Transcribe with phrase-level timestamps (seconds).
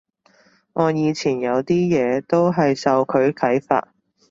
[0.73, 3.89] 我以前有啲嘢都係受佢啓發